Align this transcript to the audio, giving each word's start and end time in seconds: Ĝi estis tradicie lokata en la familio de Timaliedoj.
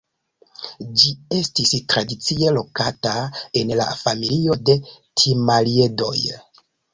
Ĝi 1.01 1.09
estis 1.39 1.73
tradicie 1.93 2.53
lokata 2.55 3.13
en 3.61 3.75
la 3.81 3.87
familio 4.01 4.57
de 4.71 4.77
Timaliedoj. 5.23 6.17